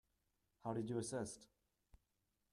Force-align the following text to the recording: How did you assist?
How 0.63 0.73
did 0.73 0.89
you 0.89 0.97
assist? 0.97 1.45